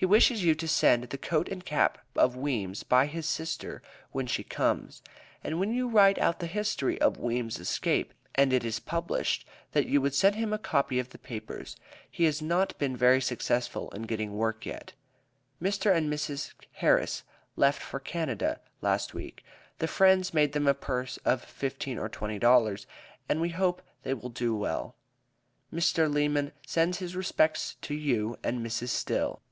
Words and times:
He 0.00 0.06
wishes 0.06 0.44
you 0.44 0.54
to 0.54 0.68
send 0.68 1.02
the 1.10 1.18
coat 1.18 1.48
and 1.48 1.64
cap 1.64 1.98
of 2.14 2.36
Weems 2.36 2.84
by 2.84 3.06
his 3.06 3.26
sister 3.26 3.82
when 4.12 4.28
she 4.28 4.44
comes. 4.44 5.02
And 5.42 5.58
when 5.58 5.74
you 5.74 5.88
write 5.88 6.18
out 6.20 6.38
the 6.38 6.46
history 6.46 7.00
of 7.00 7.16
Weems' 7.16 7.58
escape, 7.58 8.14
and 8.36 8.52
it 8.52 8.64
is 8.64 8.78
published, 8.78 9.44
that 9.72 9.86
you 9.88 10.00
would 10.00 10.14
send 10.14 10.36
him 10.36 10.52
a 10.52 10.56
copy 10.58 11.00
of 11.00 11.10
the 11.10 11.18
papers. 11.18 11.74
He 12.08 12.22
has 12.26 12.40
not 12.40 12.78
been 12.78 12.96
very 12.96 13.20
successful 13.20 13.90
in 13.90 14.02
getting 14.02 14.34
work 14.36 14.64
yet. 14.66 14.92
Mr. 15.60 15.92
and 15.92 16.08
Mrs. 16.08 16.52
Harris 16.74 17.24
left 17.56 17.82
for 17.82 17.98
Canada 17.98 18.60
last 18.80 19.14
week. 19.14 19.44
The 19.80 19.88
friends 19.88 20.32
made 20.32 20.52
them 20.52 20.68
a 20.68 20.74
purse 20.74 21.16
of 21.24 21.44
$15 21.44 21.98
or 21.98 22.08
$20, 22.08 22.86
and 23.28 23.40
we 23.40 23.48
hope 23.48 23.82
they 24.04 24.14
will 24.14 24.30
do 24.30 24.54
well. 24.54 24.94
Mr. 25.74 26.08
Lemmon 26.08 26.52
sends 26.64 26.98
his 26.98 27.16
respects 27.16 27.74
to 27.82 27.94
you 27.94 28.38
and 28.44 28.64
Mrs. 28.64 28.90
Still. 28.90 29.42